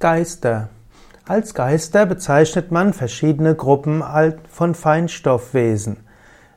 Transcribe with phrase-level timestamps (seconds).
[0.00, 0.70] Geister.
[1.26, 4.02] Als Geister bezeichnet man verschiedene Gruppen
[4.48, 5.98] von Feinstoffwesen.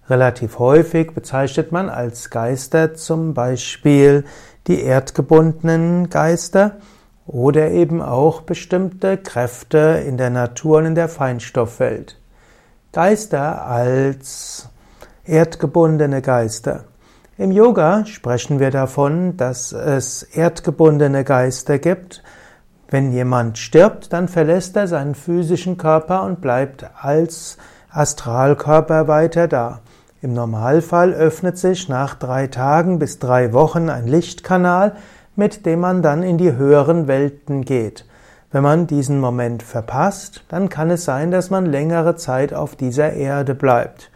[0.09, 4.23] Relativ häufig bezeichnet man als Geister zum Beispiel
[4.67, 6.77] die erdgebundenen Geister
[7.25, 12.17] oder eben auch bestimmte Kräfte in der Natur und in der Feinstoffwelt.
[12.93, 14.69] Geister als
[15.25, 16.85] erdgebundene Geister.
[17.37, 22.23] Im Yoga sprechen wir davon, dass es erdgebundene Geister gibt.
[22.93, 27.57] Wenn jemand stirbt, dann verlässt er seinen physischen Körper und bleibt als
[27.89, 29.79] Astralkörper weiter da.
[30.21, 34.95] Im Normalfall öffnet sich nach drei Tagen bis drei Wochen ein Lichtkanal,
[35.35, 38.05] mit dem man dann in die höheren Welten geht.
[38.51, 43.13] Wenn man diesen Moment verpasst, dann kann es sein, dass man längere Zeit auf dieser
[43.13, 44.11] Erde bleibt.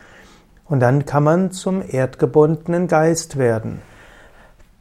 [0.66, 3.82] Und dann kann man zum erdgebundenen Geist werden.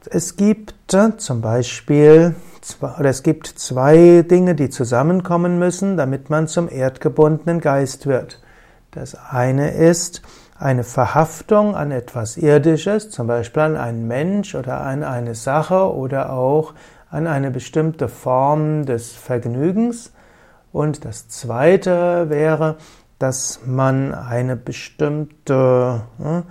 [0.07, 2.35] Es gibt äh, zum Beispiel,
[2.81, 8.41] oder es gibt zwei Dinge, die zusammenkommen müssen, damit man zum erdgebundenen Geist wird.
[8.91, 10.21] Das eine ist
[10.59, 16.33] eine Verhaftung an etwas Irdisches, zum Beispiel an einen Mensch oder an eine Sache oder
[16.33, 16.73] auch
[17.09, 20.13] an eine bestimmte Form des Vergnügens.
[20.71, 22.77] Und das zweite wäre,
[23.19, 26.43] dass man eine bestimmte, hm,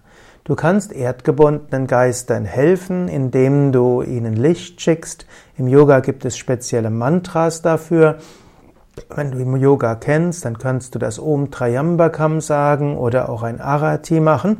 [0.49, 5.27] Du kannst erdgebundenen Geistern helfen, indem du ihnen Licht schickst.
[5.59, 8.17] Im Yoga gibt es spezielle Mantras dafür.
[9.15, 13.61] Wenn du im Yoga kennst, dann kannst du das Om Trayambakam sagen oder auch ein
[13.61, 14.57] Arati machen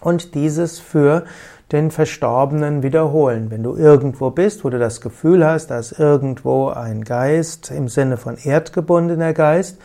[0.00, 1.22] und dieses für
[1.70, 3.52] den Verstorbenen wiederholen.
[3.52, 8.16] Wenn du irgendwo bist, wo du das Gefühl hast, dass irgendwo ein Geist im Sinne
[8.16, 9.78] von erdgebundener Geist,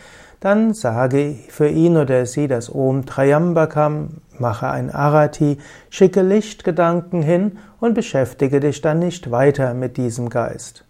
[0.44, 5.58] dann sage für ihn oder sie das Om Trayambakam, mache ein Arati,
[5.88, 10.84] schicke Lichtgedanken hin und beschäftige dich dann nicht weiter mit diesem Geist.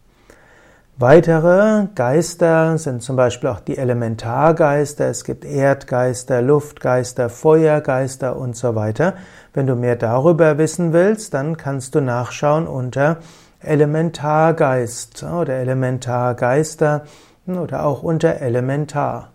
[0.99, 5.07] Weitere Geister sind zum Beispiel auch die Elementargeister.
[5.07, 9.15] Es gibt Erdgeister, Luftgeister, Feuergeister und so weiter.
[9.53, 13.17] Wenn du mehr darüber wissen willst, dann kannst du nachschauen unter
[13.61, 17.05] Elementargeist oder Elementargeister
[17.47, 19.32] oder auch unter Elementar.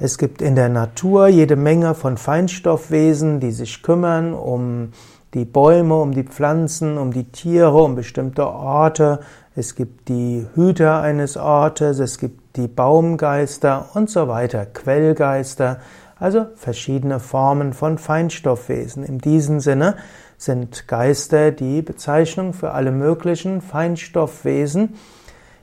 [0.00, 4.92] Es gibt in der Natur jede Menge von Feinstoffwesen, die sich kümmern um
[5.34, 9.18] die Bäume, um die Pflanzen, um die Tiere, um bestimmte Orte.
[9.56, 15.80] Es gibt die Hüter eines Ortes, es gibt die Baumgeister und so weiter, Quellgeister,
[16.20, 19.02] also verschiedene Formen von Feinstoffwesen.
[19.02, 19.96] In diesem Sinne
[20.36, 24.94] sind Geister die Bezeichnung für alle möglichen Feinstoffwesen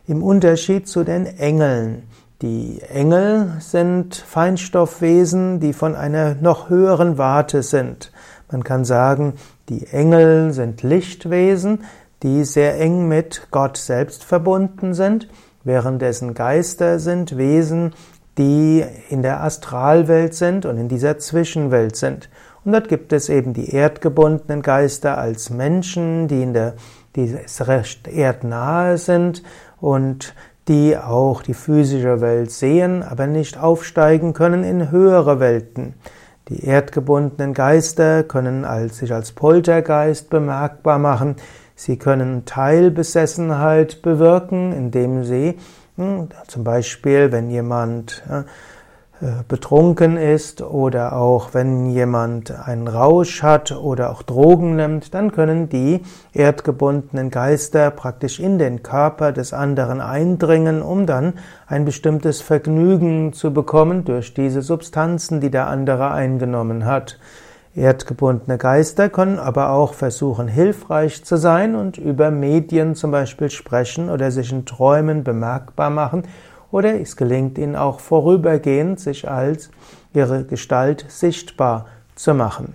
[0.07, 2.03] im Unterschied zu den Engeln.
[2.41, 8.12] Die Engel sind Feinstoffwesen, die von einer noch höheren Warte sind.
[8.51, 9.35] Man kann sagen,
[9.69, 11.85] die Engel sind Lichtwesen,
[12.23, 15.29] die sehr eng mit Gott selbst verbunden sind,
[15.63, 17.94] währenddessen Geister sind Wesen,
[18.38, 22.29] die in der Astralwelt sind und in dieser Zwischenwelt sind.
[22.66, 26.73] Und dort gibt es eben die erdgebundenen Geister als Menschen, die in der,
[27.16, 29.41] die recht erdnahe sind
[29.79, 30.34] und
[30.68, 35.94] die auch die physische Welt sehen, aber nicht aufsteigen können in höhere Welten.
[36.50, 41.36] Die erdgebundenen Geister können als, sich als Poltergeist bemerkbar machen.
[41.76, 45.58] Sie können Teilbesessenheit bewirken, indem sie
[45.98, 48.24] hm, zum Beispiel, wenn jemand
[49.48, 55.70] betrunken ist oder auch wenn jemand einen Rausch hat oder auch Drogen nimmt, dann können
[55.70, 56.02] die
[56.34, 63.53] erdgebundenen Geister praktisch in den Körper des anderen eindringen, um dann ein bestimmtes Vergnügen zu
[63.53, 67.18] bekommen durch diese Substanzen, die der andere eingenommen hat.
[67.74, 74.09] Erdgebundene Geister können aber auch versuchen, hilfreich zu sein und über Medien zum Beispiel sprechen
[74.09, 76.23] oder sich in Träumen bemerkbar machen
[76.75, 79.69] oder es gelingt ihnen auch vorübergehend, sich als
[80.13, 81.85] ihre Gestalt sichtbar
[82.16, 82.73] zu machen.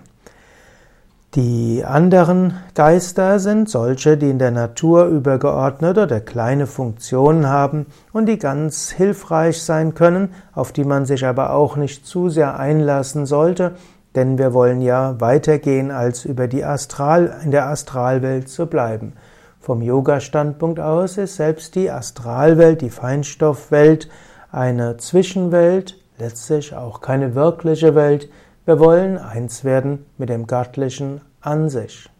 [1.35, 8.25] Die anderen Geister sind solche, die in der Natur übergeordnet oder kleine Funktionen haben und
[8.25, 13.27] die ganz hilfreich sein können, auf die man sich aber auch nicht zu sehr einlassen
[13.27, 13.75] sollte,
[14.15, 19.13] denn wir wollen ja weitergehen, als über die Astral, in der Astralwelt zu bleiben.
[19.61, 24.09] Vom Yoga-Standpunkt aus ist selbst die Astralwelt, die Feinstoffwelt,
[24.51, 28.27] eine Zwischenwelt, letztlich auch keine wirkliche Welt.
[28.65, 32.10] Wir wollen eins werden mit dem Göttlichen an sich.